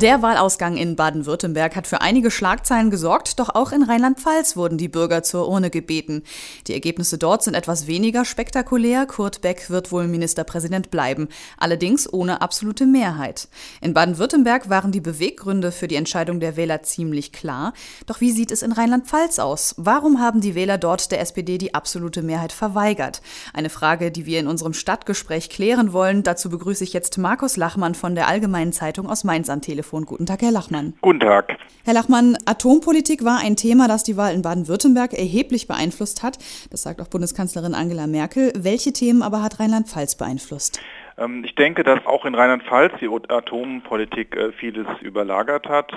[0.00, 4.88] Der Wahlausgang in Baden-Württemberg hat für einige Schlagzeilen gesorgt, doch auch in Rheinland-Pfalz wurden die
[4.88, 6.24] Bürger zur Urne gebeten.
[6.66, 9.06] Die Ergebnisse dort sind etwas weniger spektakulär.
[9.06, 11.28] Kurt Beck wird wohl Ministerpräsident bleiben,
[11.58, 13.46] allerdings ohne absolute Mehrheit.
[13.80, 17.72] In Baden-Württemberg waren die Beweggründe für die Entscheidung der Wähler ziemlich klar.
[18.06, 19.76] Doch wie sieht es in Rheinland-Pfalz aus?
[19.78, 23.22] Warum haben die Wähler dort der SPD die absolute Mehrheit verweigert?
[23.52, 26.24] Eine Frage, die wir in unserem Stadtgespräch klären wollen.
[26.24, 29.83] Dazu begrüße ich jetzt Markus Lachmann von der Allgemeinen Zeitung aus Mainz am Telefon.
[29.84, 30.06] Telefon.
[30.06, 30.94] Guten Tag, Herr Lachmann.
[31.02, 31.58] Guten Tag.
[31.84, 36.38] Herr Lachmann, Atompolitik war ein Thema, das die Wahl in Baden-Württemberg erheblich beeinflusst hat.
[36.70, 38.52] Das sagt auch Bundeskanzlerin Angela Merkel.
[38.56, 40.80] Welche Themen aber hat Rheinland-Pfalz beeinflusst?
[41.18, 45.92] Ähm, ich denke, dass auch in Rheinland-Pfalz die Atompolitik äh, vieles überlagert hat.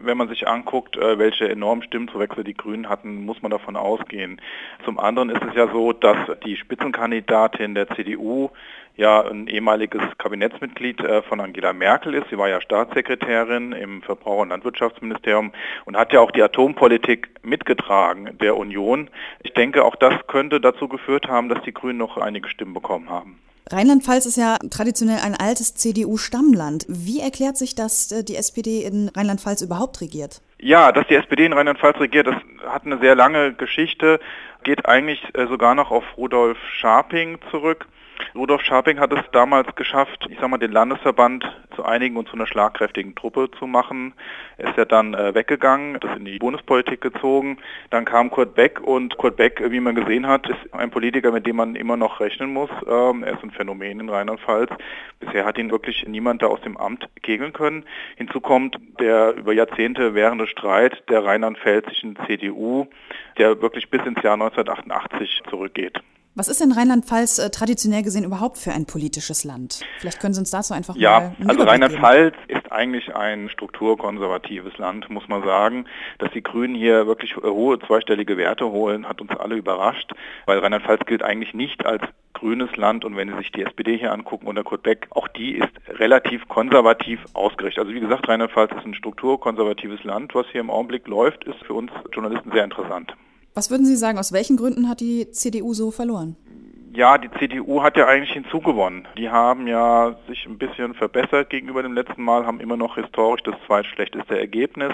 [0.00, 4.40] Wenn man sich anguckt, äh, welche enormen Stimmzuwechsel die Grünen hatten, muss man davon ausgehen.
[4.84, 8.50] Zum anderen ist es ja so, dass die Spitzenkandidatin der CDU
[8.96, 12.28] ja ein ehemaliges Kabinettsmitglied äh, von Angela Merkel ist.
[12.30, 15.52] Sie war ja Staatssekretärin im Verbraucher- und Landwirtschaftsministerium
[15.84, 19.10] und hat ja auch die Atompolitik mitgetragen der Union.
[19.42, 23.10] Ich denke, auch das könnte dazu geführt haben, dass die Grünen noch einige Stimmen bekommen
[23.10, 23.40] haben.
[23.70, 26.84] Rheinland-Pfalz ist ja traditionell ein altes CDU-Stammland.
[26.86, 30.42] Wie erklärt sich, dass äh, die SPD in Rheinland-Pfalz überhaupt regiert?
[30.58, 32.36] Ja, dass die SPD in Rheinland-Pfalz regiert, das
[32.68, 34.20] hat eine sehr lange Geschichte,
[34.62, 37.86] geht eigentlich äh, sogar noch auf Rudolf Scharping zurück.
[38.34, 42.34] Rudolf Scharping hat es damals geschafft, ich sag mal, den Landesverband zu einigen und zu
[42.34, 44.14] einer schlagkräftigen Truppe zu machen.
[44.56, 47.58] Er ist ja dann äh, weggegangen, das in die Bundespolitik gezogen.
[47.90, 51.46] Dann kam Kurt Beck und Kurt Beck, wie man gesehen hat, ist ein Politiker, mit
[51.46, 52.70] dem man immer noch rechnen muss.
[52.86, 54.70] Ähm, er ist ein Phänomen in Rheinland-Pfalz.
[55.20, 57.84] Bisher hat ihn wirklich niemand da aus dem Amt kegeln können.
[58.16, 62.53] Hinzu kommt der über Jahrzehnte währende Streit der rheinland-pfälzischen CDU,
[63.38, 66.00] der wirklich bis ins Jahr 1988 zurückgeht.
[66.36, 69.82] Was ist denn Rheinland-Pfalz äh, traditionell gesehen überhaupt für ein politisches Land?
[70.00, 74.76] Vielleicht können Sie uns dazu einfach ja, mal Ja, also Rheinland-Pfalz ist eigentlich ein strukturkonservatives
[74.78, 75.86] Land, muss man sagen.
[76.18, 80.12] Dass die Grünen hier wirklich hohe zweistellige Werte holen, hat uns alle überrascht,
[80.46, 82.02] weil Rheinland-Pfalz gilt eigentlich nicht als
[82.44, 85.52] grünes Land und wenn Sie sich die SPD hier angucken unter Kurt Beck, auch die
[85.52, 87.84] ist relativ konservativ ausgerichtet.
[87.84, 90.34] Also wie gesagt, Rheinland-Pfalz ist ein strukturkonservatives Land.
[90.34, 93.16] Was hier im Augenblick läuft, ist für uns Journalisten sehr interessant.
[93.54, 96.36] Was würden Sie sagen, aus welchen Gründen hat die CDU so verloren?
[96.96, 99.08] Ja, die CDU hat ja eigentlich hinzugewonnen.
[99.18, 103.42] Die haben ja sich ein bisschen verbessert gegenüber dem letzten Mal, haben immer noch historisch
[103.42, 104.92] das zweitschlechteste Ergebnis.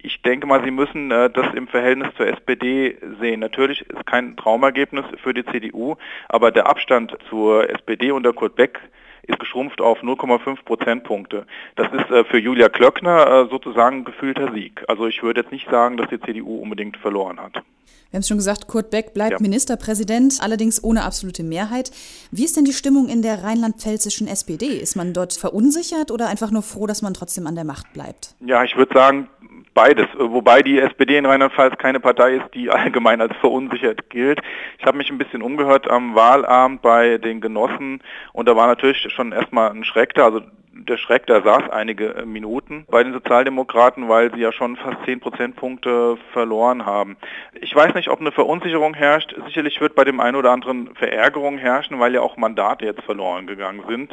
[0.00, 3.40] Ich denke mal, Sie müssen äh, das im Verhältnis zur SPD sehen.
[3.40, 5.96] Natürlich ist kein Traumergebnis für die CDU,
[6.30, 8.80] aber der Abstand zur SPD unter Kurt Beck
[9.26, 11.46] ist geschrumpft auf 0,5 Prozentpunkte.
[11.76, 14.84] Das ist äh, für Julia Klöckner äh, sozusagen ein gefühlter Sieg.
[14.88, 17.62] Also ich würde jetzt nicht sagen, dass die CDU unbedingt verloren hat.
[18.10, 19.38] Wir haben es schon gesagt, Kurt Beck bleibt ja.
[19.40, 21.90] Ministerpräsident, allerdings ohne absolute Mehrheit.
[22.30, 24.66] Wie ist denn die Stimmung in der rheinland-pfälzischen SPD?
[24.66, 28.36] Ist man dort verunsichert oder einfach nur froh, dass man trotzdem an der Macht bleibt?
[28.40, 29.28] Ja, ich würde sagen,
[29.76, 30.06] beides.
[30.18, 34.40] Wobei die SPD in Rheinland-Pfalz keine Partei ist, die allgemein als verunsichert gilt.
[34.78, 39.06] Ich habe mich ein bisschen umgehört am Wahlabend bei den Genossen und da war natürlich
[39.12, 40.24] schon erstmal ein Schreck da.
[40.24, 40.40] Also
[40.84, 44.98] der Schreck, der saß einige äh, Minuten bei den Sozialdemokraten, weil sie ja schon fast
[45.04, 47.16] 10 Prozentpunkte verloren haben.
[47.60, 49.34] Ich weiß nicht, ob eine Verunsicherung herrscht.
[49.46, 53.46] Sicherlich wird bei dem einen oder anderen Verärgerung herrschen, weil ja auch Mandate jetzt verloren
[53.46, 54.12] gegangen sind.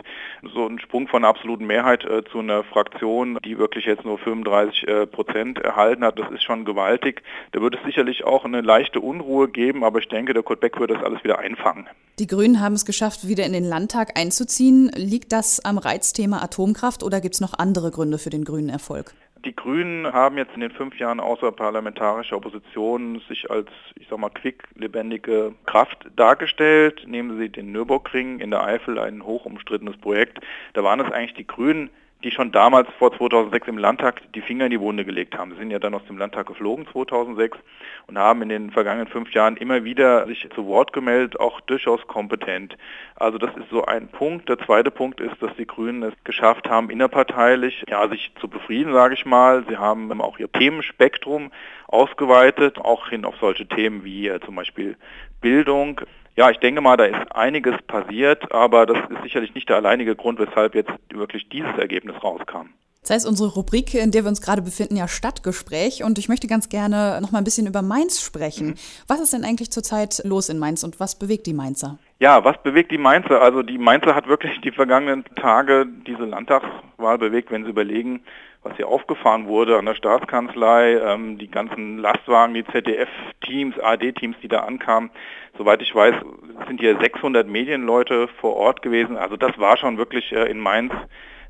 [0.54, 4.18] So ein Sprung von einer absoluten Mehrheit äh, zu einer Fraktion, die wirklich jetzt nur
[4.18, 7.24] 35 äh, Prozent erhalten hat, das ist schon gewaltig.
[7.52, 10.80] Da wird es sicherlich auch eine leichte Unruhe geben, aber ich denke, der Kurt Beck
[10.80, 11.88] wird das alles wieder einfangen.
[12.20, 14.92] Die Grünen haben es geschafft, wieder in den Landtag einzuziehen.
[14.96, 19.14] Liegt das am Reizthema Atomkraft oder gibt es noch andere Gründe für den grünen Erfolg?
[19.44, 24.30] Die Grünen haben jetzt in den fünf Jahren außerparlamentarischer Opposition sich als, ich sag mal,
[24.30, 27.04] quick lebendige Kraft dargestellt.
[27.08, 30.40] Nehmen Sie den Nürburgring in der Eifel, ein hoch umstrittenes Projekt.
[30.74, 31.90] Da waren es eigentlich die Grünen,
[32.24, 35.52] die schon damals vor 2006 im Landtag die Finger in die Wunde gelegt haben.
[35.52, 37.58] Sie sind ja dann aus dem Landtag geflogen 2006
[38.08, 42.06] und haben in den vergangenen fünf Jahren immer wieder sich zu Wort gemeldet, auch durchaus
[42.08, 42.78] kompetent.
[43.16, 44.50] Also das ist so ein Punkt.
[44.50, 48.94] Der zweite Punkt ist, dass die Grünen es geschafft haben, innerparteilich ja, sich zu befrieden,
[48.94, 49.66] sage ich mal.
[49.68, 51.52] Sie haben auch ihr Themenspektrum
[51.88, 54.98] ausgeweitet, auch hin auf solche Themen wie äh, zum Beispiel
[55.42, 56.02] Bildung.
[56.36, 60.16] Ja, ich denke mal, da ist einiges passiert, aber das ist sicherlich nicht der alleinige
[60.16, 62.70] Grund, weshalb jetzt wirklich dieses Ergebnis rauskam.
[63.04, 66.04] Das heißt, unsere Rubrik, in der wir uns gerade befinden, ja Stadtgespräch.
[66.04, 68.68] Und ich möchte ganz gerne noch mal ein bisschen über Mainz sprechen.
[68.68, 68.76] Mhm.
[69.08, 72.00] Was ist denn eigentlich zurzeit los in Mainz und was bewegt die Mainzer?
[72.24, 73.42] Ja, was bewegt die Mainzer?
[73.42, 78.24] Also die Mainzer hat wirklich die vergangenen Tage diese Landtagswahl bewegt, wenn Sie überlegen,
[78.62, 84.48] was hier aufgefahren wurde an der Staatskanzlei, ähm, die ganzen Lastwagen, die ZDF-Teams, AD-Teams, die
[84.48, 85.10] da ankamen.
[85.58, 86.16] Soweit ich weiß,
[86.68, 89.18] sind hier 600 Medienleute vor Ort gewesen.
[89.18, 90.94] Also das war schon wirklich äh, in Mainz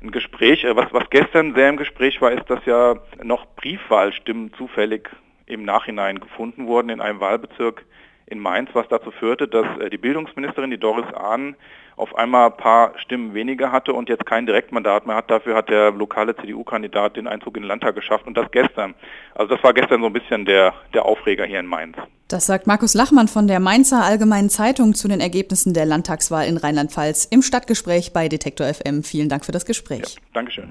[0.02, 0.64] ein Gespräch.
[0.64, 5.08] Äh, was, was gestern sehr im Gespräch war, ist, dass ja noch Briefwahlstimmen zufällig
[5.46, 7.84] im Nachhinein gefunden wurden in einem Wahlbezirk
[8.26, 11.56] in Mainz, was dazu führte, dass äh, die Bildungsministerin, die Doris Ahn,
[11.96, 15.30] auf einmal ein paar Stimmen weniger hatte und jetzt kein Direktmandat mehr hat.
[15.30, 18.94] Dafür hat der lokale CDU-Kandidat den Einzug in den Landtag geschafft und das gestern.
[19.34, 21.96] Also das war gestern so ein bisschen der, der Aufreger hier in Mainz.
[22.26, 26.56] Das sagt Markus Lachmann von der Mainzer Allgemeinen Zeitung zu den Ergebnissen der Landtagswahl in
[26.56, 29.04] Rheinland-Pfalz im Stadtgespräch bei Detektor FM.
[29.04, 30.16] Vielen Dank für das Gespräch.
[30.16, 30.70] Ja, Dankeschön.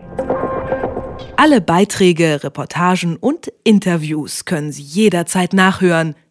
[1.38, 6.16] Alle Beiträge, Reportagen und Interviews können Sie jederzeit nachhören